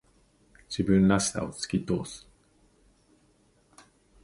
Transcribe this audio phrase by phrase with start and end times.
[0.67, 2.27] 自分らしさを突き通す。